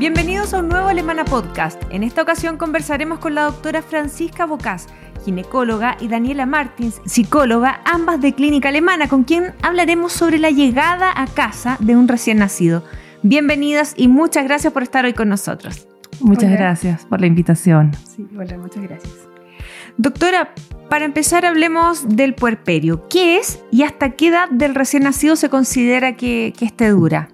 [0.00, 1.82] Bienvenidos a un nuevo Alemana Podcast.
[1.90, 4.86] En esta ocasión conversaremos con la doctora Francisca Bocas,
[5.26, 11.12] ginecóloga, y Daniela Martins, psicóloga, ambas de Clínica Alemana, con quien hablaremos sobre la llegada
[11.14, 12.82] a casa de un recién nacido.
[13.22, 15.86] Bienvenidas y muchas gracias por estar hoy con nosotros.
[16.18, 17.92] Muchas gracias por la invitación.
[18.08, 19.12] Sí, hola, muchas gracias.
[19.98, 20.54] Doctora,
[20.88, 23.06] para empezar hablemos del puerperio.
[23.10, 27.28] ¿Qué es y hasta qué edad del recién nacido se considera que, que este dura?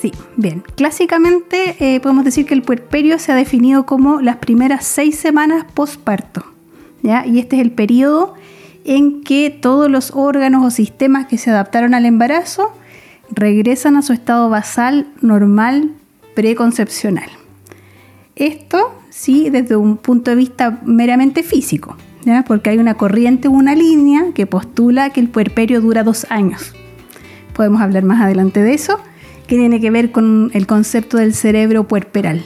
[0.00, 0.62] Sí, bien.
[0.76, 5.66] Clásicamente eh, podemos decir que el puerperio se ha definido como las primeras seis semanas
[5.74, 6.44] postparto.
[7.02, 8.34] Y este es el periodo
[8.84, 12.72] en que todos los órganos o sistemas que se adaptaron al embarazo
[13.30, 15.92] regresan a su estado basal normal
[16.34, 17.28] preconcepcional.
[18.36, 22.42] Esto sí desde un punto de vista meramente físico, ¿ya?
[22.46, 26.74] porque hay una corriente una línea que postula que el puerperio dura dos años.
[27.54, 28.98] Podemos hablar más adelante de eso
[29.50, 32.40] que tiene que ver con el concepto del cerebro puerperal.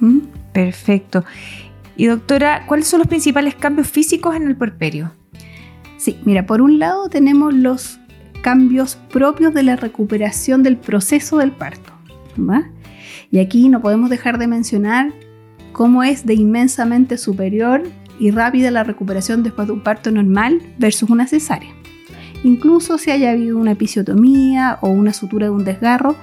[0.00, 0.18] ¿Mm?
[0.52, 1.24] Perfecto.
[1.96, 5.12] Y doctora, ¿cuáles son los principales cambios físicos en el puerperio?
[5.96, 7.98] Sí, mira, por un lado tenemos los
[8.42, 11.94] cambios propios de la recuperación del proceso del parto.
[13.30, 15.14] Y aquí no podemos dejar de mencionar
[15.72, 17.82] cómo es de inmensamente superior
[18.20, 21.75] y rápida la recuperación después de un parto normal versus una cesárea.
[22.44, 26.16] Incluso si haya habido una episiotomía o una sutura de un desgarro,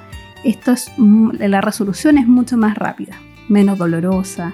[0.43, 4.53] esto es, la resolución es mucho más rápida, menos dolorosa,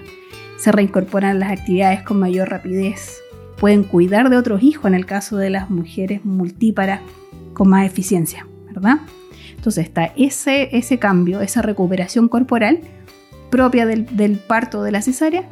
[0.58, 3.22] se reincorporan las actividades con mayor rapidez,
[3.58, 7.02] pueden cuidar de otros hijos en el caso de las mujeres multíparas
[7.54, 9.00] con más eficiencia, ¿verdad?
[9.56, 12.80] Entonces está ese, ese cambio, esa recuperación corporal
[13.50, 15.50] propia del, del parto de la cesárea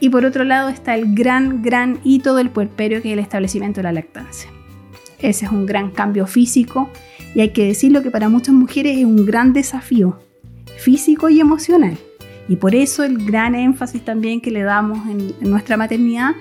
[0.00, 3.80] y por otro lado está el gran, gran hito del puerperio que es el establecimiento
[3.80, 4.50] de la lactancia.
[5.18, 6.90] Ese es un gran cambio físico
[7.34, 10.18] y hay que decirlo que para muchas mujeres es un gran desafío
[10.78, 11.96] físico y emocional.
[12.48, 16.32] Y por eso el gran énfasis también que le damos en, nuestra maternidad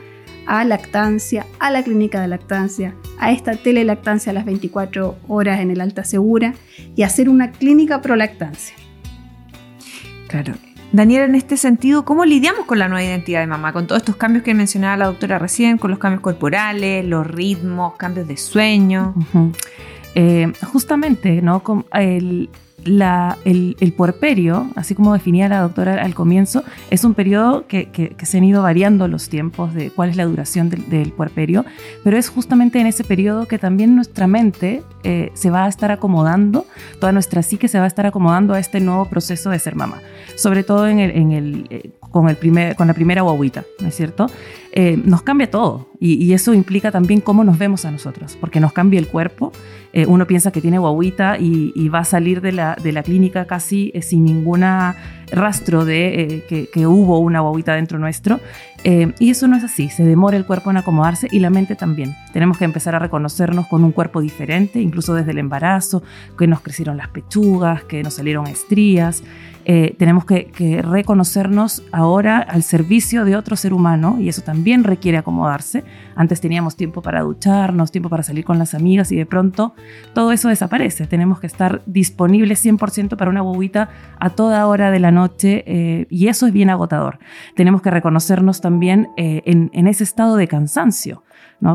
[0.45, 5.71] a lactancia, a la clínica de lactancia, a esta telelactancia a las 24 horas en
[5.71, 6.53] el alta segura
[6.95, 8.75] y hacer una clínica pro lactancia.
[10.27, 10.53] Claro,
[10.95, 13.73] Daniela, en este sentido, ¿cómo lidiamos con la nueva identidad de mamá?
[13.73, 17.95] Con todos estos cambios que mencionaba la doctora recién, con los cambios corporales, los ritmos,
[17.97, 19.13] cambios de sueño.
[20.15, 21.61] Eh, justamente, ¿no?
[21.91, 22.49] El,
[22.85, 28.43] el, puerperio, así como definía la doctora al comienzo, es un periodo que, se han
[28.43, 31.65] ido variando los tiempos de cuál es la duración del, puerperio,
[32.03, 35.91] pero es justamente en ese periodo que también nuestra mente eh, se va a estar
[35.91, 36.65] acomodando,
[36.99, 40.01] toda nuestra psique se va a estar acomodando a este nuevo proceso de ser mamá,
[40.35, 44.27] sobre todo en el, eh, con, el primer, con la primera guaguita, ¿no es cierto?
[44.77, 48.73] Eh, nos cambia todo y, eso implica también cómo nos vemos a nosotros, porque nos
[48.73, 49.53] cambia el cuerpo.
[49.93, 53.45] Eh, uno piensa que tiene guaguita y, va a salir de la, de la clínica
[53.45, 54.65] casi eh, sin ningún
[55.31, 58.41] rastro de que, que, hubo una guaguita dentro nuestro.
[58.83, 62.13] y eso no es así, se demora el cuerpo en acomodarse y la mente también.
[62.33, 66.03] Tenemos que empezar a reconocernos con un cuerpo diferente, incluso desde el embarazo,
[66.37, 69.23] que nos crecieron las pechugas, que nos salieron estrías.
[69.67, 70.45] Eh, tenemos que,
[70.83, 75.83] reconocernos ahora al servicio de otro ser humano y eso también requiere acomodarse.
[76.15, 79.73] Antes teníamos tiempo para ducharnos, tiempo para salir con las amigas y de pronto
[80.13, 81.07] todo eso desaparece.
[81.07, 83.89] Tenemos que estar disponibles 100% para una bobita
[84.19, 87.17] a toda hora de la noche eh, y eso es bien agotador.
[87.55, 91.23] Tenemos que reconocernos también eh, en ese estado de cansancio.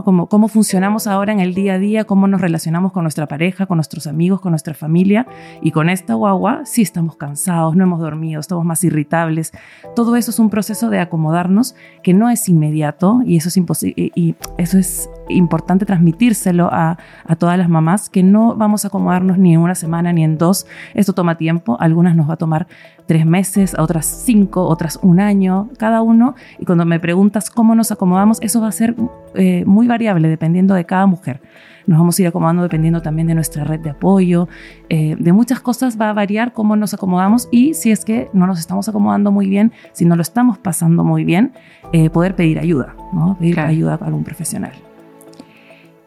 [0.05, 3.77] Cómo funcionamos ahora en el día a día, cómo nos relacionamos con nuestra pareja, con
[3.77, 5.27] nuestros amigos, con nuestra familia.
[5.63, 9.53] Y con esta guagua sí estamos cansados, no hemos dormido, estamos más irritables.
[9.95, 13.57] Todo eso es un proceso de acomodarnos que no es inmediato y eso es,
[13.95, 19.39] y eso es importante transmitírselo a, a, todas las mamás, que no vamos a acomodarnos
[19.39, 20.67] ni en una semana ni en dos.
[20.95, 22.67] Esto toma tiempo, algunas nos va a tomar
[23.07, 26.35] tres meses, a otras cinco, otras un año, cada uno.
[26.59, 28.95] Y cuando me preguntas cómo nos acomodamos, eso va a ser
[29.35, 31.41] eh, muy variable dependiendo de cada mujer.
[31.87, 34.49] Nos vamos a ir acomodando dependiendo también de nuestra red de apoyo,
[34.89, 38.47] eh, de muchas cosas va a variar cómo nos acomodamos y si es que no
[38.47, 41.53] nos estamos acomodando muy bien, si no lo estamos pasando muy bien,
[41.93, 43.37] eh, poder pedir ayuda, ¿no?
[43.39, 44.73] pedir ayuda a algún profesional.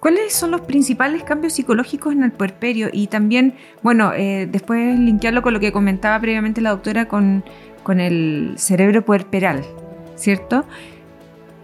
[0.03, 2.89] ¿Cuáles son los principales cambios psicológicos en el puerperio?
[2.91, 7.41] Y también, bueno, eh, después linkearlo con lo que comentaba previamente la doctora con,
[7.83, 9.63] con el cerebro puerperal,
[10.17, 10.65] ¿cierto?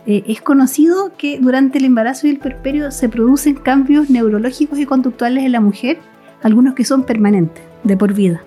[0.05, 4.85] eh, es conocido que durante el embarazo y el perperio se producen cambios neurológicos y
[4.85, 5.97] conductuales en la mujer,
[6.41, 8.41] algunos que son permanentes, de por vida.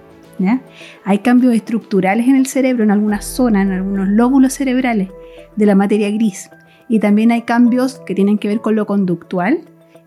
[1.04, 5.10] Hay cambios estructurales en el cerebro, en algunas zonas, en algunos lóbulos cerebrales
[5.54, 6.48] de la materia gris.
[6.88, 9.60] Y también hay cambios que tienen que ver con lo conductual,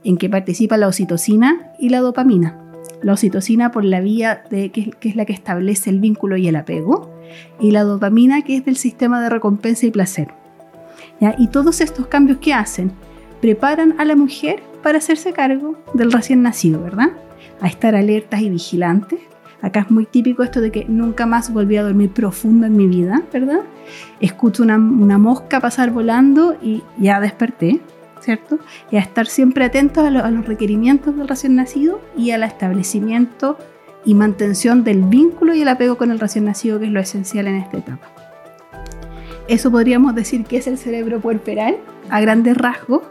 [0.06, 2.62] en que participa la oxitocina y la dopamina.
[3.02, 6.56] La oxitocina por la vía de, que, es la que establece el vínculo y el
[6.56, 7.12] apego,
[7.60, 10.30] y la dopamina que es del sistema de recompensa y placer.
[11.38, 12.92] Y todos estos cambios que hacen
[13.42, 17.10] preparan a la mujer para hacerse cargo del recién nacido, ¿verdad?
[17.62, 19.20] A estar alertas y vigilantes.
[19.62, 22.88] Acá es muy típico esto de que nunca más volví a dormir profundo en mi
[22.88, 23.62] vida, ¿verdad?
[24.20, 27.82] Escucho una, mosca pasar volando y ya desperté,
[28.26, 28.60] ¿cierto?
[28.92, 33.58] Y a estar siempre atentos a, los requerimientos del recién nacido y al establecimiento
[34.04, 37.48] y mantención del vínculo y el apego con el recién nacido, que es lo esencial
[37.48, 38.12] en esta etapa.
[39.48, 41.78] Eso podríamos decir que es el cerebro puerperal
[42.10, 43.04] a grandes rasgos.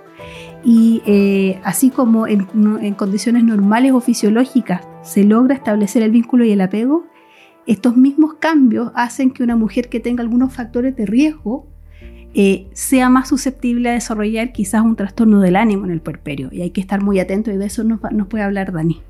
[0.65, 2.47] Y eh, así como en,
[2.95, 7.05] condiciones normales o fisiológicas se logra establecer el vínculo y el apego,
[7.67, 11.74] estos mismos cambios hacen que una mujer que tenga algunos factores de riesgo
[12.35, 16.49] eh, sea más susceptible a desarrollar quizás un trastorno del ánimo en el puerperio.
[16.53, 19.01] Y hay que estar muy atento y de eso nos, nos puede hablar Dani.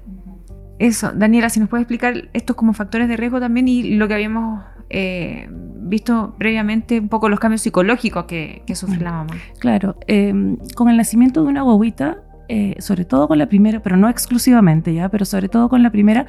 [0.79, 4.15] Eso, Daniela, si nos puede explicar estos como factores de riesgo también y lo que
[4.15, 9.35] habíamos eh, visto previamente un poco los cambios psicológicos que, sufre la mamá.
[9.59, 13.97] Claro, em, con el nacimiento de una guaguita, eh, sobre todo con la primera, pero
[13.97, 16.27] no exclusivamente ya, pero sobre todo con la primera,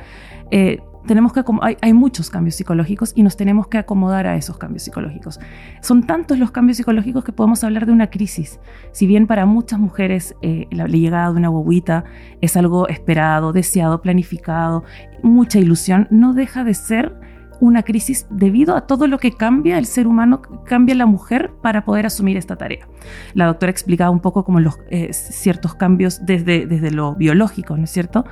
[0.51, 1.44] eh, tenemos que
[1.81, 5.40] hay, muchos cambios psicológicos y nos tenemos que acomodar a esos cambios psicológicos.
[5.81, 8.60] Son tantos los cambios psicológicos que podemos hablar de una crisis.
[8.92, 10.36] Si bien para muchas mujeres
[10.72, 12.06] la, llegada de una guaguita
[12.42, 14.84] es algo esperado, deseado, planificado,
[15.24, 17.25] mucha ilusión, no deja de ser
[17.60, 21.86] una crisis debido a todo lo que cambia el ser humano, cambia la mujer para
[21.86, 22.88] poder asumir esta tarea.
[23.34, 27.84] La doctora explicaba un poco como los eh, ciertos cambios desde, desde lo biológico, ¿no
[27.84, 28.25] es cierto?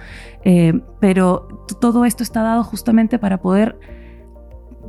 [0.44, 3.78] Eh, pero todo esto está dado justamente para poder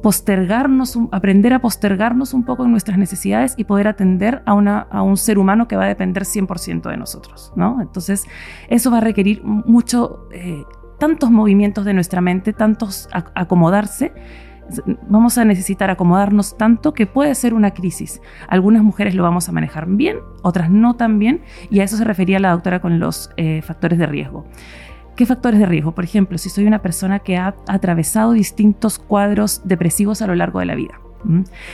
[0.05, 5.01] postergarnos, aprender a postergarnos un poco en nuestras necesidades y poder atender a, una, a
[5.03, 7.81] un ser humano que va a depender 100% de nosotros, ¿no?
[7.81, 8.27] Entonces,
[8.69, 10.63] eso va a requerir mucho eh,
[11.05, 14.15] tantos movimientos de nuestra mente, tantos acomodarse,
[15.07, 18.23] vamos a necesitar acomodarnos tanto que puede ser una crisis.
[18.49, 22.05] Algunas mujeres lo vamos a manejar bien, otras no tan bien, y a eso se
[22.05, 24.47] refería la doctora con los eh, factores de riesgo.
[25.15, 25.95] ¿Qué factores de riesgo?
[25.95, 30.61] Por ejemplo, si soy una persona que ha atravesado distintos cuadros depresivos a lo largo
[30.61, 31.01] de la vida.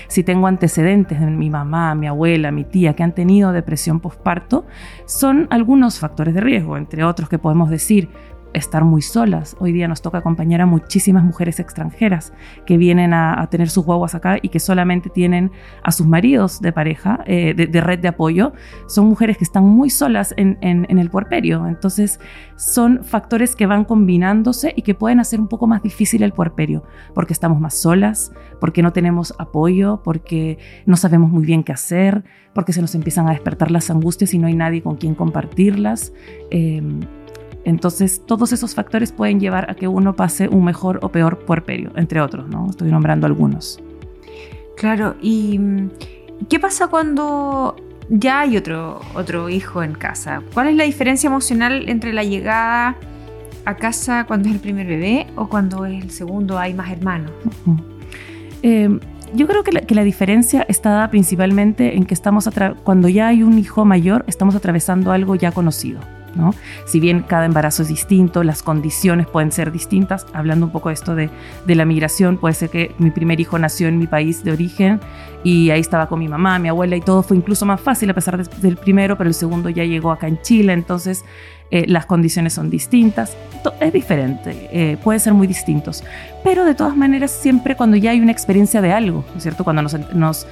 [0.06, 4.64] Si tengo antecedentes de mi mamá, mi abuela, mi tía que han tenido depresión postparto,
[5.06, 8.08] son algunos factores de riesgo, entre otros que podemos decir
[8.52, 9.56] estar muy solas.
[9.58, 12.32] Hoy día nos toca acompañar a muchísimas mujeres extranjeras
[12.66, 15.50] que vienen a, tener sus guaguas acá y que solamente tienen
[15.82, 18.52] a sus maridos de pareja, eh, de, red de apoyo.
[18.86, 21.66] Son mujeres que están muy solas en, el puerperio.
[21.66, 22.20] Entonces
[22.56, 26.84] son factores que van combinándose y que pueden hacer un poco más difícil el puerperio,
[27.14, 32.24] porque estamos más solas, porque no tenemos apoyo, porque no sabemos muy bien qué hacer,
[32.54, 36.12] porque se nos empiezan a despertar las angustias y no hay nadie con quien compartirlas.
[36.50, 37.00] Em,
[37.64, 41.92] entonces, todos esos factores pueden llevar a que uno pase un mejor o peor puerperio,
[41.96, 42.68] entre otros, ¿no?
[42.70, 43.80] Estoy nombrando algunos.
[44.76, 45.90] Claro, ¿y mm,
[46.48, 47.76] qué pasa cuando
[48.08, 50.42] ya hay otro, otro hijo en casa?
[50.54, 52.96] ¿Cuál es la diferencia emocional entre la llegada
[53.66, 57.30] a casa cuando es el primer bebé o cuando es el segundo hay más hermanos?
[58.62, 58.90] Eh,
[59.32, 62.46] yo creo que la, que la, diferencia está dada principalmente en que estamos
[62.84, 66.00] cuando ya hay un hijo mayor, estamos atravesando algo ya conocido.
[66.84, 70.94] Si bien cada embarazo es distinto, las condiciones pueden ser distintas, hablando un poco de
[70.94, 71.30] esto de,
[71.66, 75.00] la migración, puede ser que mi primer hijo nació en mi país de origen
[75.44, 78.14] y ahí estaba con mi mamá, mi abuela y todo fue incluso más fácil a
[78.14, 81.24] pesar del primero, pero el segundo ya llegó acá en Chile, entonces
[81.70, 83.36] eh, las condiciones son distintas,
[83.80, 86.02] es diferente, eh, puede ser muy distintos,
[86.42, 89.64] pero de todas maneras siempre cuando ya hay una experiencia de algo, ¿no es cierto?
[89.64, 90.46] Cuando nos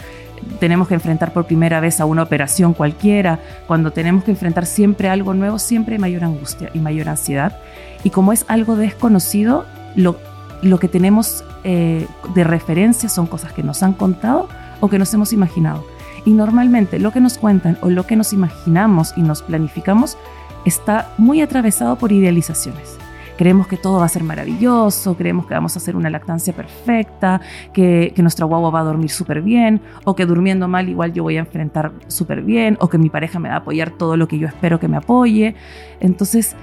[0.61, 5.09] tenemos que enfrentar por primera vez a una operación cualquiera, cuando tenemos que enfrentar siempre
[5.09, 7.59] algo nuevo, siempre hay mayor angustia y mayor ansiedad.
[8.05, 9.65] Y como es algo desconocido,
[9.97, 10.19] lo,
[10.63, 14.49] lo que tenemos eh, de referencia son cosas que nos han contado
[14.81, 15.85] o que nos hemos imaginado.
[16.25, 20.17] Y normalmente lo que nos cuentan o lo que nos imaginamos y nos planificamos
[20.65, 22.99] está muy atravesado por idealizaciones
[23.39, 27.41] creemos que todo va a ser maravilloso, creemos que vamos a hacer una lactancia perfecta,
[27.73, 31.23] que, que nuestra guagua va a dormir súper bien, o que durmiendo mal igual yo
[31.23, 34.29] voy a enfrentar súper bien, o que mi pareja me va a apoyar todo lo
[34.29, 35.55] que yo espero que me apoye.
[36.01, 36.57] Entonces,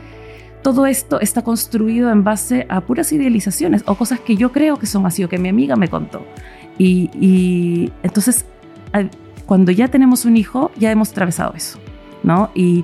[0.62, 4.86] todo esto está construido en base a puras idealizaciones o cosas que yo creo que
[4.86, 6.26] son así o que mi amiga me contó.
[6.78, 8.46] Y, y entonces
[9.46, 11.80] cuando ya tenemos un hijo, ya hemos atravesado eso,
[12.24, 12.50] ¿no?
[12.56, 12.84] Y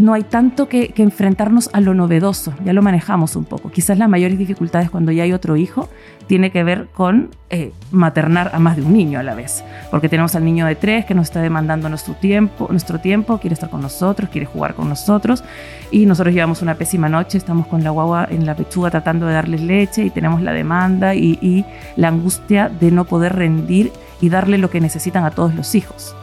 [0.00, 3.70] no hay tanto que, enfrentarnos a lo novedoso, ya lo manejamos un poco.
[3.70, 5.88] Quizás las mayores dificultades cuando ya hay otro hijo
[6.26, 10.08] tiene que ver con eh, maternar a más de un niño a la vez, porque
[10.08, 13.68] tenemos al niño de tres que nos está demandando nuestro tiempo, nuestro tiempo, quiere estar
[13.68, 15.42] con nosotros, quiere jugar con nosotros,
[15.90, 19.34] y nosotros llevamos una pésima noche, estamos con la guagua en la pechuga tratando de
[19.34, 21.64] darles leche y tenemos la demanda y,
[21.96, 26.14] la angustia de no poder rendir y darle lo que necesitan a todos los hijos.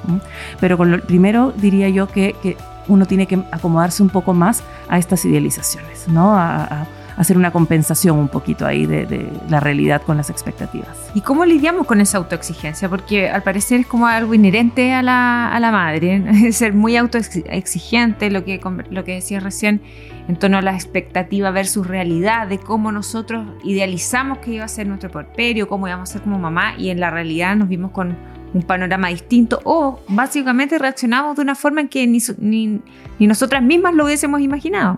[0.60, 2.56] Pero con lo primero diría yo que, que
[2.88, 6.38] uno tiene que acomodarse un poco más a estas idealizaciones, ¿no?
[6.38, 10.90] A, hacer una compensación un poquito ahí de, la realidad con las expectativas.
[11.16, 12.90] ¿Y cómo lidiamos con esa autoexigencia?
[12.90, 18.30] Porque al parecer es como algo inherente a la, a la madre, ser muy autoexigente,
[18.30, 19.82] lo que, lo que decías recién,
[20.28, 24.86] en torno a la expectativa versus realidad, de cómo nosotros idealizamos que iba a ser
[24.86, 28.16] nuestro porperio, cómo íbamos a ser como mamá, y en la realidad nos vimos con
[28.54, 33.94] un panorama distinto o básicamente reaccionamos de una forma en que ni, ni, nosotras mismas
[33.94, 34.96] lo hubiésemos imaginado.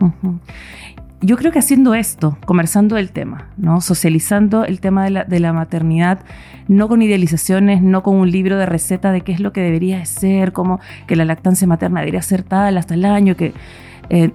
[1.21, 3.81] Yo creo que haciendo esto, conversando del tema, ¿no?
[3.81, 6.19] socializando el tema de la, de la, maternidad,
[6.69, 10.05] no con idealizaciones, no con un libro de receta de qué es lo que debería
[10.05, 13.53] ser, como que la lactancia materna debería ser tal hasta el año, que
[14.09, 14.31] eh,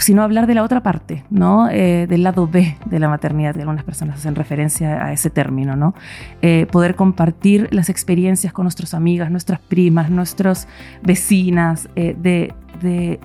[0.00, 1.68] sino hablar de la otra parte, ¿no?
[1.68, 5.76] Eh, del lado B de la maternidad, que algunas personas hacen referencia a ese término,
[5.76, 5.94] ¿no?
[6.42, 10.68] Eh, poder compartir las experiencias con nuestras amigas, nuestras primas, nuestras
[11.02, 13.20] vecinas, eh, de, de,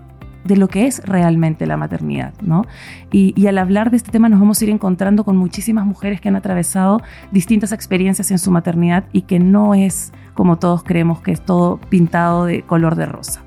[0.55, 2.65] lo que es realmente la maternidad, ¿no?
[3.12, 6.22] Y, y, al hablar de este tema nos vamos a ir encontrando con muchísimas mujeres
[6.22, 7.01] que han atravesado
[7.32, 11.79] distintas experiencias en su maternidad y que no es como todos creemos que es todo
[11.89, 13.45] pintado de color de rosa.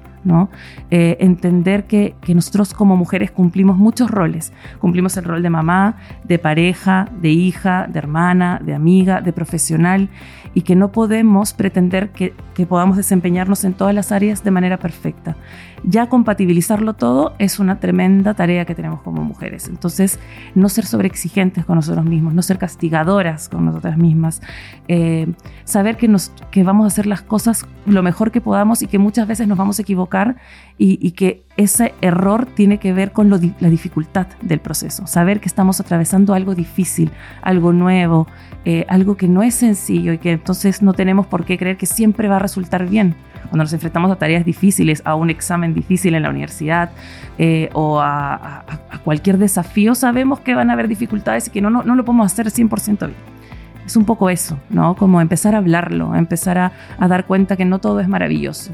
[0.90, 4.52] Eh, entender que, que, nosotros como mujeres cumplimos muchos roles.
[4.78, 10.08] Cumplimos el rol de mamá, de pareja, de hija, de hermana, de amiga, de profesional
[10.54, 14.78] y que no podemos pretender que, que podamos desempeñarnos en todas las áreas de manera
[14.78, 15.36] perfecta.
[15.84, 19.68] Ya compatibilizarlo todo es una tremenda tarea que tenemos como mujeres.
[19.68, 20.18] Entonces,
[20.54, 24.40] no ser sobreexigentes con nosotros mismos, no ser castigadoras con nosotras mismas,
[24.88, 25.26] eh,
[25.64, 28.98] saber que, nos, que vamos a hacer las cosas lo mejor que podamos y que
[28.98, 30.36] muchas veces nos vamos a equivocar
[30.76, 35.80] y, que ese error tiene que ver con la dificultad del proceso, saber que estamos
[35.80, 37.10] atravesando algo difícil,
[37.42, 38.28] algo nuevo,
[38.64, 41.86] eh, algo que no es sencillo y que entonces no tenemos por qué creer que
[41.86, 43.16] siempre va a resultar bien.
[43.50, 46.90] Cuando nos enfrentamos a tareas difíciles, a un examen difícil en la universidad
[47.38, 48.64] eh, o a,
[49.02, 52.32] cualquier desafío, sabemos que van a haber dificultades y que no, no, no lo podemos
[52.32, 53.37] hacer 100% bien
[53.88, 54.94] es un poco eso, ¿no?
[54.96, 56.72] Como empezar a hablarlo, empezar a,
[57.08, 58.70] dar cuenta que no todo es maravilloso.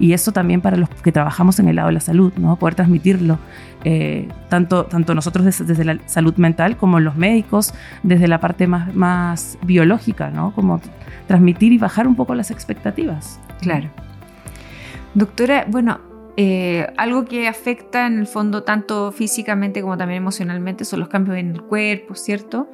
[0.00, 2.56] Y eso también para los que trabajamos en el lado de la salud, ¿no?
[2.56, 3.38] Poder transmitirlo,
[3.84, 8.92] eh, tanto, tanto nosotros desde, la salud mental como los médicos, desde la parte más,
[8.92, 10.52] más biológica, ¿no?
[10.52, 10.80] Como
[11.28, 13.38] transmitir y bajar un poco las expectativas.
[13.60, 13.88] Claro.
[15.14, 16.00] Doctora, bueno,
[16.36, 21.36] eh, algo que afecta en el fondo tanto físicamente como también emocionalmente son los cambios
[21.36, 22.68] en el cuerpo, ¿cierto?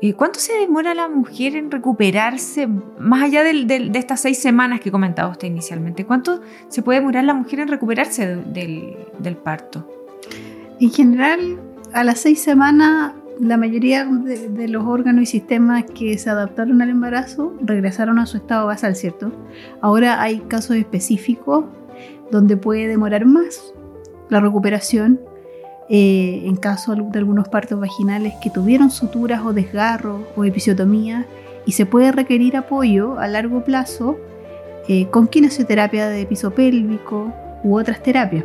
[0.00, 4.90] Eh, ¿Cuánto se demora la mujer en recuperarse, más allá de estas seis semanas que
[4.90, 6.04] comentaba usted inicialmente?
[6.04, 9.88] ¿Cuánto se puede demorar la mujer en recuperarse del, parto?
[10.80, 11.58] En general,
[11.92, 16.90] a las seis semanas, la mayoría de, los órganos y sistemas que se adaptaron al
[16.90, 19.32] embarazo regresaron a su estado basal, ¿cierto?
[19.80, 21.64] Ahora hay casos específicos
[22.32, 23.72] donde puede demorar más
[24.28, 25.20] la recuperación
[25.88, 31.26] eh, en caso de algunos partos vaginales que tuvieron suturas o desgarros o episiotomía
[31.66, 34.16] y se puede requerir apoyo a largo plazo
[34.88, 38.44] eh, con kinesioterapia de piso pélvico u otras terapias.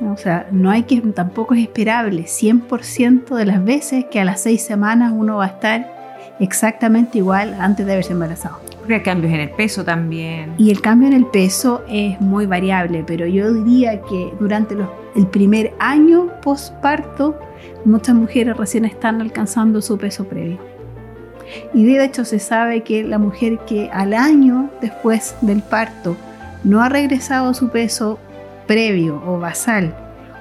[0.00, 4.40] O sea, no hay que, tampoco es esperable 100% de las veces que a las
[4.40, 8.63] seis semanas uno va a estar exactamente igual antes de haberse embarazado.
[8.84, 10.54] Porque cambios en el peso también.
[10.58, 14.76] Y el cambio en el peso es muy variable, pero yo diría que durante
[15.16, 17.38] el primer año postparto,
[17.86, 20.58] muchas mujeres recién están alcanzando su peso previo.
[21.72, 26.14] Y de hecho se sabe que la mujer que al año después del parto
[26.62, 28.18] no ha regresado a su peso
[28.66, 29.94] previo o basal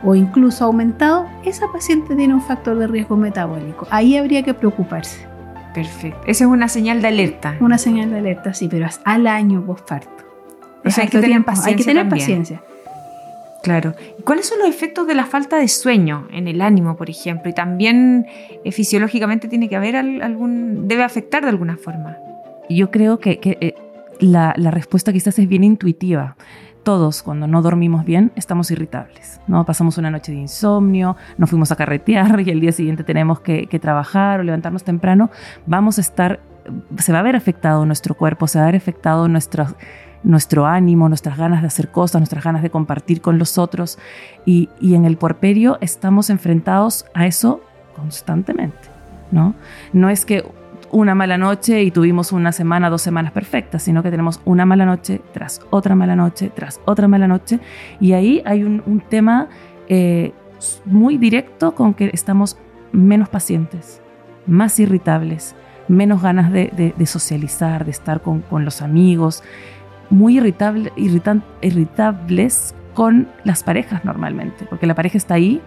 [0.04, 3.88] o incluso aumentado, esa paciente tiene un factor de riesgo metabólico.
[3.90, 5.33] Ahí habría que preocuparse.
[5.74, 6.22] Perfecto.
[6.27, 7.58] Esa es una señal de alerta.
[7.60, 10.10] Una señal de alerta, sí, pero al año postparto.
[10.86, 11.72] O sea, hay que tener paciencia.
[11.72, 12.62] Hay que tener paciencia.
[13.63, 13.96] Claro.
[14.20, 17.50] ¿Y cuáles son los efectos de la falta de sueño en el ánimo, por ejemplo?
[17.50, 18.27] Y también
[18.63, 20.88] eh, fisiológicamente tiene que haber algún.
[20.88, 22.18] debe afectar de alguna forma.
[22.70, 23.75] Yo creo que, eh,
[24.20, 26.36] la, la respuesta quizás es bien intuitiva
[26.84, 29.66] todos cuando no dormimos bien estamos irritables, ¿no?
[29.66, 33.68] Pasamos una noche de insomnio, nos fuimos a carretear y el día siguiente tenemos que,
[33.82, 35.32] trabajar o levantarnos temprano,
[35.66, 36.40] vamos a estar,
[36.98, 41.38] se va a ver afectado nuestro cuerpo, se va a ver afectado nuestro ánimo, nuestras
[41.38, 43.98] ganas de hacer cosas, nuestras ganas de compartir con los otros.
[44.46, 47.62] Y, y en el puerperio estamos enfrentados a eso
[47.96, 48.90] constantemente,
[49.32, 49.56] ¿no?
[49.92, 50.46] No es que
[50.94, 54.86] una mala noche y tuvimos una semana, dos semanas perfectas, sino que tenemos una mala
[54.86, 57.60] noche tras otra mala noche, tras otra mala noche.
[58.00, 59.50] Y ahí hay un, tema
[59.90, 60.32] eh,
[60.86, 62.58] muy directo con que estamos
[62.92, 64.02] menos pacientes,
[64.46, 65.56] más irritables,
[65.88, 69.44] menos ganas de, socializar, de estar con, con los amigos,
[70.12, 75.60] muy irritable, irritan, irritables con las parejas normalmente, porque la pareja está ahí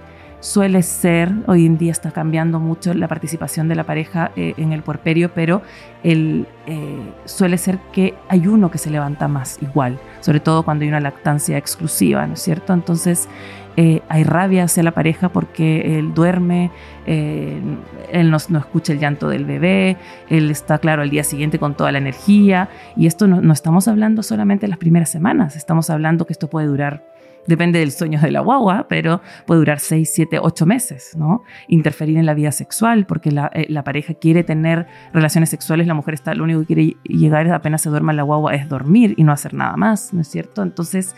[0.46, 4.72] suele ser, hoy en día está cambiando mucho la participación de la pareja eh, en
[4.72, 5.60] el puerperio, pero
[6.04, 10.84] el, eh, suele ser que hay uno que se levanta más igual, sobre todo cuando
[10.84, 12.72] hay una lactancia exclusiva, ¿no es cierto?
[12.72, 13.28] Entonces
[13.76, 16.70] eh, hay rabia hacia la pareja porque él duerme,
[17.06, 19.96] él no, no, escucha el llanto del bebé,
[20.28, 23.88] él está claro al día siguiente con toda la energía y esto no, no estamos
[23.88, 27.15] hablando solamente de las primeras semanas, estamos hablando que esto puede durar
[27.46, 31.42] depende del sueño de la guagua, pero puede durar 6, 7, 8 meses, ¿no?
[31.68, 35.94] Interferir en la vida sexual, porque la, eh, la, pareja quiere tener relaciones sexuales, la
[35.94, 39.24] mujer está, lo único que quiere llegar apenas se duerma la guagua es dormir y
[39.24, 40.62] no hacer nada más, ¿no es cierto?
[40.62, 41.14] Entonces,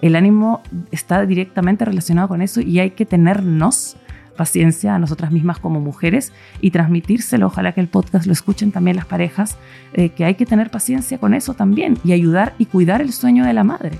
[0.00, 3.96] el ánimo está directamente relacionado con eso y hay que tenernos
[4.36, 7.46] paciencia a nosotras mismas como mujeres y transmitírselo.
[7.46, 9.58] Ojalá que el podcast lo escuchen también las parejas,
[9.92, 13.44] eh, que hay que tener paciencia con eso también y ayudar y cuidar el sueño
[13.44, 13.98] de la madre.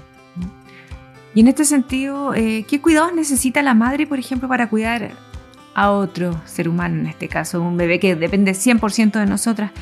[1.34, 5.12] Y en este sentido, eh, ¿qué cuidados necesita la madre, por ejemplo, para cuidar
[5.74, 9.72] a otro ser humano, en este caso un bebé que depende 100% de nosotras?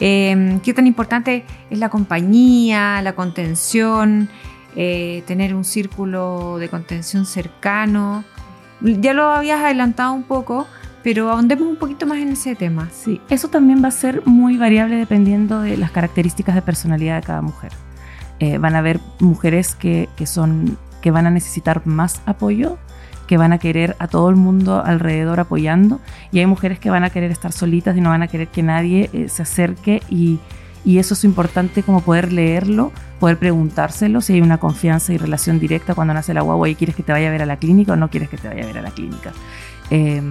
[0.00, 4.28] Eh, ¿Qué tan importante es la compañía, la contención,
[4.76, 8.24] eh, tener un círculo de contención cercano?
[8.80, 10.66] Ya lo habías adelantado un poco,
[11.02, 12.88] pero ahondemos un poquito más en ese tema.
[12.92, 17.26] Sí, eso también va a ser muy variable dependiendo de las características de personalidad de
[17.26, 17.72] cada mujer.
[18.40, 22.78] Eh, van a haber mujeres que, que son que van a necesitar más apoyo,
[23.26, 26.00] que van a querer a todo el mundo alrededor apoyando
[26.32, 28.62] y hay mujeres que van a querer estar solitas y no van a querer que
[28.62, 30.40] nadie eh, se acerque y,
[30.84, 35.60] y, eso es importante como poder leerlo, poder preguntárselo si hay una confianza y relación
[35.60, 37.92] directa cuando nace la guagua y quieres que te vaya a ver a la clínica
[37.92, 39.32] o no quieres que te vaya a ver a la clínica.
[39.90, 40.22] Eh,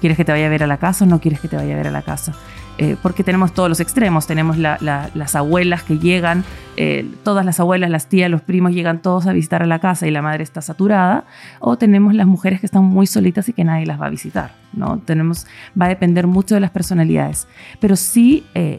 [0.00, 1.74] ¿Quieres que te vaya a ver a la casa o no quieres que te vaya
[1.74, 2.32] a ver a la casa?
[2.78, 6.44] Eh, porque tenemos todos los extremos, tenemos la, la, las abuelas que llegan,
[6.76, 10.06] eh, todas las abuelas, las tías, los primos llegan todos a visitar a la casa
[10.06, 11.24] y la madre está saturada,
[11.58, 14.52] o tenemos las mujeres que están muy solitas y que nadie las va a visitar,
[14.74, 14.98] ¿no?
[14.98, 15.46] Tenemos,
[15.80, 17.48] va a depender mucho de las personalidades,
[17.80, 18.78] pero sí eh,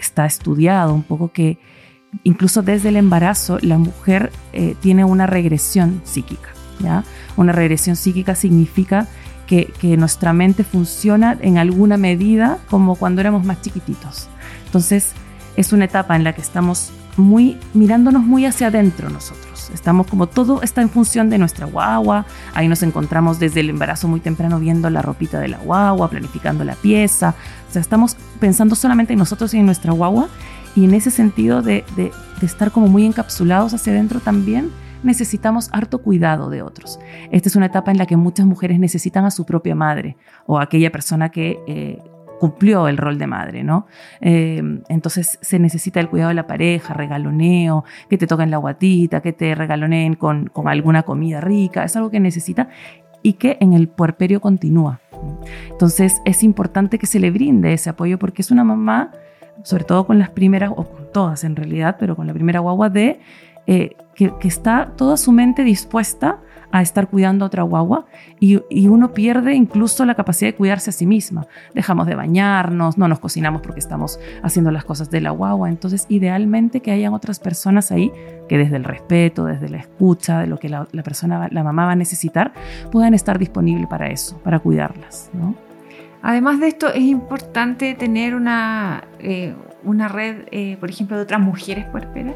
[0.00, 1.58] está estudiado un poco que
[2.24, 6.48] incluso desde el embarazo la mujer eh, tiene una regresión psíquica,
[6.80, 7.04] ¿ya?
[7.36, 9.06] Una regresión psíquica significa
[9.48, 14.28] que, nuestra mente funciona en alguna medida como cuando éramos más chiquititos.
[14.66, 15.12] Entonces,
[15.56, 19.70] es una etapa en la que estamos muy mirándonos muy hacia adentro nosotros.
[19.74, 22.26] Estamos como todo está en función de nuestra guagua.
[22.54, 26.62] Ahí nos encontramos desde el embarazo muy temprano viendo la ropita de la guagua, planificando
[26.62, 27.34] la pieza.
[27.68, 30.28] O sea, estamos pensando solamente en nosotros y en nuestra guagua.
[30.76, 34.70] Y en ese sentido de, de estar como muy encapsulados hacia adentro también,
[35.02, 36.98] necesitamos harto cuidado de otros.
[37.30, 40.58] Esta es una etapa en la que muchas mujeres necesitan a su propia madre o
[40.58, 41.98] a aquella persona que eh,
[42.38, 43.86] cumplió el rol de madre, ¿no?
[44.20, 49.20] Eh, entonces se necesita el cuidado de la pareja, regaloneo, que te toquen la guatita,
[49.20, 52.68] que te regaloneen con, con alguna comida rica, es algo que necesita
[53.22, 55.00] y que en el puerperio continúa.
[55.70, 59.10] Entonces es importante que se le brinde ese apoyo porque es una mamá,
[59.64, 62.88] sobre todo con las primeras, o con todas en realidad, pero con la primera guagua
[62.90, 63.20] de
[63.68, 66.38] eh, que, está toda su mente dispuesta
[66.72, 68.06] a estar cuidando a otra guagua
[68.40, 71.46] y, y, uno pierde incluso la capacidad de cuidarse a sí misma.
[71.74, 75.68] Dejamos de bañarnos, no nos cocinamos porque estamos haciendo las cosas de la guagua.
[75.68, 78.10] Entonces, idealmente que hayan otras personas ahí
[78.48, 81.84] que desde el respeto, desde la escucha de lo que la, la persona, la mamá
[81.84, 82.54] va a necesitar,
[82.90, 85.30] puedan estar disponibles para eso, para cuidarlas.
[85.34, 85.54] ¿no?
[86.22, 89.54] Además de esto, es importante tener una, eh,
[89.84, 92.34] una red, eh, por ejemplo, de otras mujeres puerperas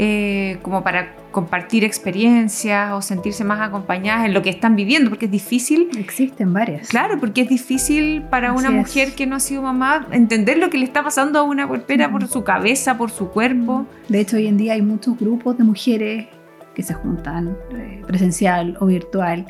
[0.00, 5.26] eh, como para compartir experiencias o sentirse más acompañadas en lo que están viviendo, porque
[5.26, 5.88] es difícil.
[5.98, 6.88] Existen varias.
[6.88, 9.14] Claro, porque es difícil para Así una mujer es.
[9.14, 12.12] que no ha sido mamá entender lo que le está pasando a una cuerpera mm.
[12.12, 13.86] por su cabeza, por su cuerpo.
[14.08, 16.26] De hecho, hoy en día hay muchos grupos de mujeres
[16.74, 19.46] que se juntan eh, presencial o virtual,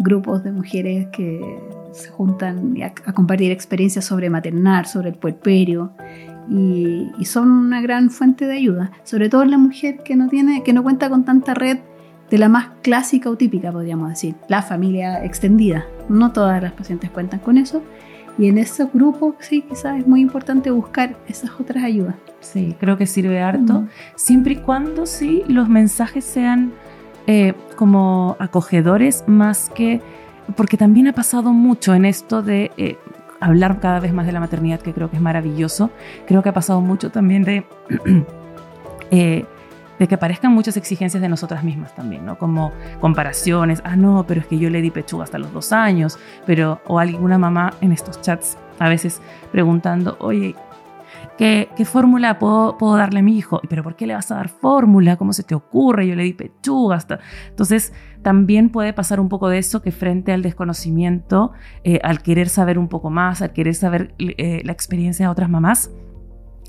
[0.00, 1.40] grupos de mujeres que
[1.92, 5.92] se juntan a, a compartir experiencias sobre maternar, sobre el puerperio
[6.48, 10.28] y, y, son una gran fuente de ayuda, sobre todo en la mujer que no
[10.28, 11.78] tiene, que no cuenta con tanta red
[12.30, 15.86] de la más clásica o típica, podríamos decir, la familia extendida.
[16.08, 17.82] No todas las pacientes cuentan con eso
[18.38, 22.16] y en ese grupo sí, quizás es muy importante buscar esas otras ayudas.
[22.40, 26.72] Sí, creo que sirve harto, siempre y cuando sí los mensajes sean
[27.26, 30.00] eh, como acogedores más que,
[30.56, 32.98] porque también ha pasado mucho en esto de eh,
[33.44, 35.90] hablar cada vez más de la maternidad, que creo que es maravilloso,
[36.26, 37.64] creo que ha pasado mucho también de...
[39.10, 39.44] Eh,
[39.98, 42.36] de que aparezcan muchas exigencias de nosotras mismas también, ¿no?
[42.36, 46.18] Como comparaciones, ah, no, pero es que yo le di pechuga hasta los dos años,
[46.46, 49.20] pero, o alguna mamá en estos chats a veces
[49.52, 50.56] preguntando, oye,
[51.36, 53.60] ¿Qué, fórmula puedo, puedo, darle a mi hijo?
[53.68, 55.16] ¿Pero por qué le vas a dar fórmula?
[55.16, 56.06] ¿Cómo se te ocurre?
[56.06, 56.96] Yo le di pechuga.
[56.96, 57.18] Hasta...
[57.48, 57.92] Entonces,
[58.24, 61.52] también puede pasar un poco de eso que frente al desconocimiento,
[61.84, 65.50] eh, al querer saber un poco más, al querer saber eh, la experiencia de otras
[65.50, 65.90] mamás,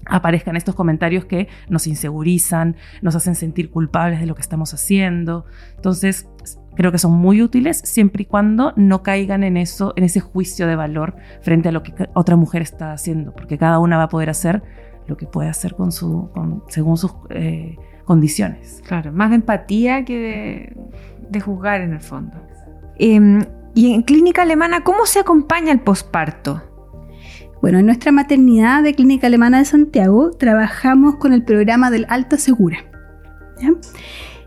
[0.06, 5.46] aparezcan estos comentarios que nos insegurizan, nos hacen sentir culpables de lo que estamos haciendo.
[5.78, 6.30] Entonces,
[6.76, 10.68] creo que son muy útiles siempre y cuando no caigan en eso, en ese juicio
[10.68, 14.10] de valor frente a lo que otra mujer está haciendo, porque cada una va a
[14.10, 14.62] poder hacer
[15.08, 16.30] lo que puede hacer con su,
[16.68, 18.82] según sus eh, condiciones.
[18.86, 20.78] Claro, más de empatía que de,
[21.42, 22.36] juzgar en el fondo.
[22.98, 26.64] Em, y en clínica alemana, ¿cómo se acompaña el posparto?
[27.62, 32.38] Bueno, en nuestra maternidad de Clínica Alemana de Santiago trabajamos con el programa del Alta
[32.38, 32.78] Segura.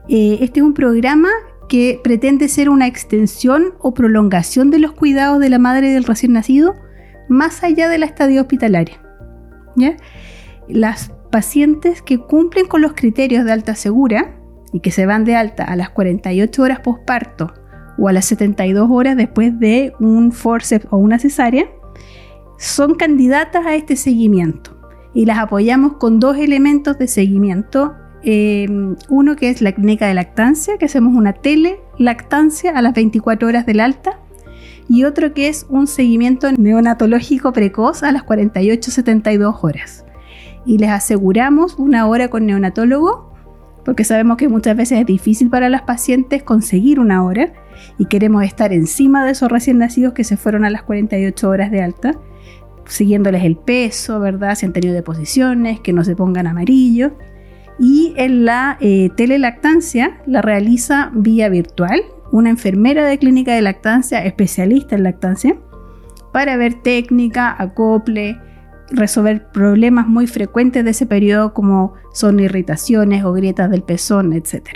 [0.08, 1.28] Eh, este es un programa
[1.68, 6.04] que pretende ser una extensión o prolongación de los cuidados de la madre y del
[6.04, 6.76] recién nacido
[7.28, 9.00] más allá de la estadía hospitalaria.
[10.68, 14.37] Las pacientes que cumplen con los criterios de alta segura
[14.72, 17.52] y que se van de alta a las 48 horas posparto
[17.98, 21.66] o a las 72 horas después de un forceps o una cesárea,
[22.58, 24.76] son candidatas a este seguimiento
[25.14, 30.14] y las apoyamos con dos elementos de seguimiento Em, uno que es la clínica de
[30.14, 34.18] lactancia, que hacemos una tele-lactancia a las 24 horas del alta,
[34.88, 40.04] y otro que es un seguimiento neonatológico precoz a las 48-72 horas.
[40.66, 43.27] Y les aseguramos una hora con neonatólogo,
[43.88, 47.54] porque sabemos que muchas veces es difícil para las pacientes conseguir una hora
[47.96, 51.70] y queremos estar encima de esos recién nacidos que se fueron a las 48 horas
[51.70, 52.12] de alta,
[52.84, 54.56] siguiéndoles el peso, ¿verdad?
[54.56, 57.12] Si han tenido deposiciones, que no se pongan amarillo
[57.78, 64.22] y en la eh, telelactancia la realiza vía virtual una enfermera de clínica de lactancia
[64.22, 65.56] especialista en lactancia
[66.30, 68.38] para ver técnica, acople,
[68.90, 74.68] resolver problemas muy frecuentes de ese periodo como son irritaciones o grietas del pezón, etc.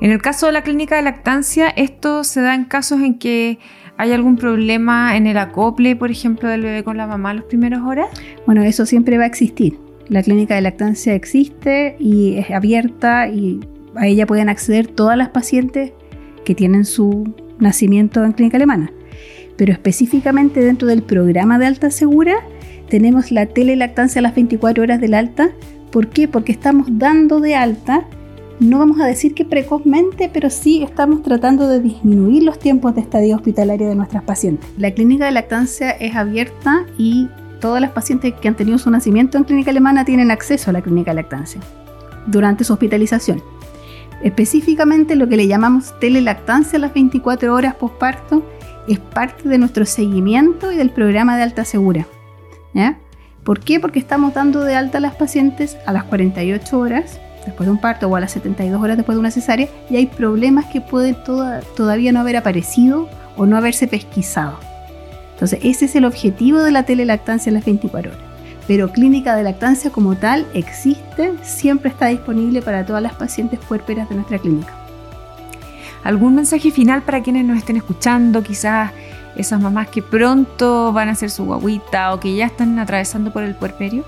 [0.00, 3.58] En el caso de la clínica de lactancia, esto se da en casos en que
[3.96, 7.82] hay algún problema en el acople, por ejemplo, del bebé con la mamá las primeras
[7.82, 8.06] horas.
[8.46, 9.78] Bueno, eso siempre va a existir.
[10.08, 13.60] La clínica de lactancia existe y es abierta y
[13.96, 15.92] a ella pueden acceder todas las pacientes
[16.44, 18.92] que tienen su nacimiento en clínica alemana.
[19.56, 22.36] Pero específicamente dentro del programa de alta segura
[22.88, 25.50] tenemos la telelactancia a las 24 horas del alta.
[25.90, 26.28] ¿Por qué?
[26.28, 28.06] Porque estamos dando de alta,
[28.60, 33.00] no vamos a decir que precozmente, pero sí estamos tratando de disminuir los tiempos de
[33.00, 34.68] estadía hospitalaria de nuestras pacientes.
[34.76, 37.28] La clínica de lactancia es abierta y
[37.60, 40.82] todas las pacientes que han tenido su nacimiento en clínica alemana tienen acceso a la
[40.82, 41.60] clínica de lactancia
[42.26, 43.42] durante su hospitalización.
[44.22, 48.44] Específicamente lo que le llamamos telelactancia a las 24 horas posparto
[48.88, 52.06] es parte de nuestro seguimiento y del programa de alta segura.
[53.44, 53.80] ¿Por qué?
[53.80, 57.80] Porque estamos dando de alta a las pacientes a las 48 horas después de un
[57.80, 61.16] parto o a las 72 horas después de una cesárea y hay problemas que pueden
[61.76, 64.58] todavía no haber aparecido o no haberse pesquisado.
[65.32, 68.24] Entonces, ese es el objetivo de la telelactancia en las 24 horas.
[68.66, 74.08] Pero clínica de lactancia como tal existe, siempre está disponible para todas las pacientes puérperas
[74.10, 74.74] de nuestra clínica.
[76.04, 78.42] ¿Algún mensaje final para quienes nos estén escuchando?
[78.42, 78.90] Quizás
[79.38, 83.42] esas mamás que pronto van a hacer su guaguita o que ya están atravesando por
[83.42, 84.04] el puerperio.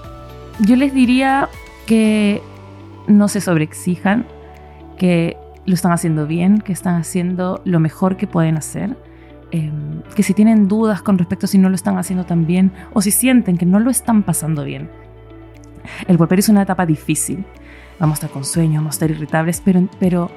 [0.60, 1.48] Yo les diría
[1.86, 2.42] que
[3.06, 4.26] no se sobreexijan,
[4.98, 8.96] que lo están haciendo bien, que están haciendo lo mejor que pueden hacer
[9.52, 12.70] Em, que si tienen dudas con respecto a si no lo están haciendo tan bien
[12.92, 14.88] o si sienten que no lo están pasando bien.
[16.06, 17.44] El puerperio es una etapa difícil.
[17.98, 20.30] Vamos a estar con sueño, vamos a estar irritables, pero, pero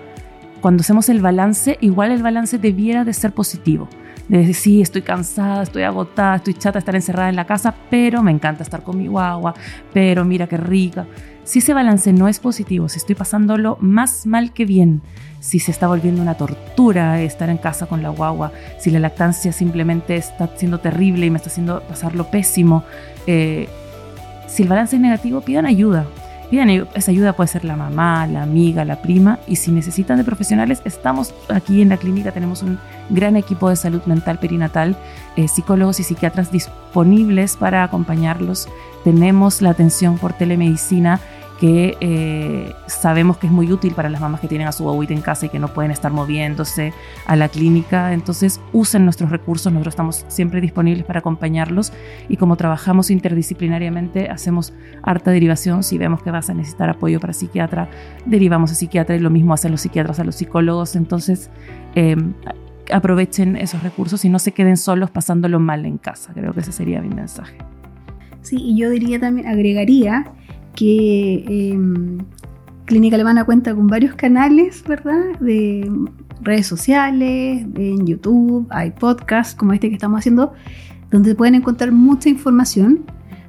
[0.61, 3.87] cuando hacemos el balance, igual el balance debiera de ser positivo.
[4.27, 7.75] De decir, sí, estoy cansada, estoy agotada, estoy chata de estar encerrada en la casa,
[7.89, 9.53] pero me encanta estar con mi guagua,
[9.93, 11.05] pero mira qué rica.
[11.43, 15.01] Si ese balance no es positivo, si estoy pasándolo más mal que bien,
[15.41, 19.51] si se está volviendo una tortura estar en casa con la guagua, si la lactancia
[19.51, 22.85] simplemente está siendo terrible y me está haciendo pasarlo pésimo,
[23.27, 23.67] eh,
[24.47, 26.05] si el balance es negativo, pidan ayuda.
[26.49, 30.23] Bien, esa ayuda puede ser la mamá, la amiga, la prima, y si necesitan de
[30.23, 32.77] profesionales, estamos aquí en la clínica, tenemos un
[33.09, 34.97] gran equipo de salud mental perinatal,
[35.35, 38.67] eh, psicólogos y psiquiatras disponibles para acompañarlos.
[39.03, 41.19] Tenemos la atención por telemedicina
[41.63, 45.13] que eh, sabemos que es muy útil para las mamás que tienen a su abuita
[45.13, 46.93] en casa y que no pueden estar moviéndose
[47.25, 48.11] a la clínica.
[48.11, 51.93] Entonces usen nuestros recursos, nosotros estamos siempre disponibles para acompañarlos
[52.27, 55.83] y como trabajamos interdisciplinariamente, hacemos harta derivación.
[55.83, 57.89] Si vemos que vas a necesitar apoyo para psiquiatra,
[58.25, 60.97] derivamos a psiquiatra y lo mismo hacen los psiquiatras a los psicólogos.
[60.97, 61.49] Entonces,
[61.95, 62.33] em,
[62.91, 66.33] aprovechen esos recursos y no se queden solos pasándolo mal en casa.
[66.33, 67.57] Creo que ese sería mi mensaje.
[68.41, 70.25] Sí, y yo diría también, agregaría
[70.75, 72.19] que em,
[72.85, 75.39] Clínica Alemana cuenta con varios canales, ¿verdad?
[75.39, 75.89] De
[76.41, 80.53] redes sociales, en YouTube, hay podcasts como este que estamos haciendo,
[81.09, 83.05] donde pueden encontrar mucha información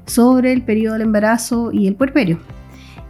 [0.07, 2.39] sobre el periodo del embarazo y el puerperio.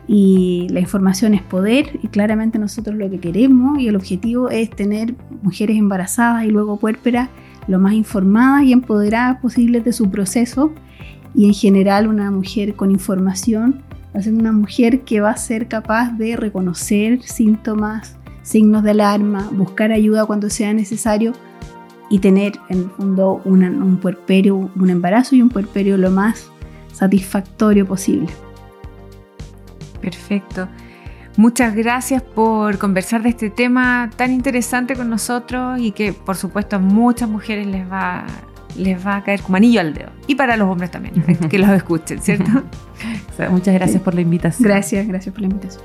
[0.07, 4.69] Y la información es poder y claramente nosotros lo que queremos y el objetivo es
[4.71, 7.31] tener mujeres embarazadas y luego puérperas
[7.67, 10.73] lo más informadas y empoderadas posibles de su proceso
[11.35, 13.83] y en general una mujer con información
[14.15, 18.91] va a ser una mujer que va a ser capaz de reconocer síntomas, signos de
[18.91, 21.33] alarma, buscar ayuda cuando sea necesario
[22.11, 26.49] y tener en el fondo un puerperio, un embarazo y un puerperio lo más
[26.93, 28.29] satisfactorio posible.
[30.05, 30.69] Perfecto.
[31.37, 36.77] Muchas gracias por conversar de este tema tan interesante con nosotros y que por supuesto
[36.77, 38.25] a muchas mujeres les va
[38.77, 40.11] les va a caer como anillo al dedo.
[40.27, 41.15] Y para los hombres también,
[41.51, 42.65] que los escuchen, ¿cierto?
[43.51, 44.69] Muchas gracias por la invitación.
[44.69, 45.85] Gracias, gracias por la invitación.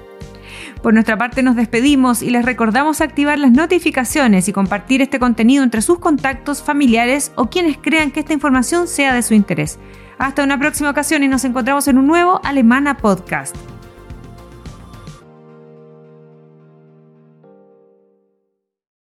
[0.82, 5.64] Por nuestra parte nos despedimos y les recordamos activar las notificaciones y compartir este contenido
[5.64, 9.78] entre sus contactos familiares o quienes crean que esta información sea de su interés.
[10.18, 13.56] Hasta una próxima ocasión y nos encontramos en un nuevo Alemana Podcast.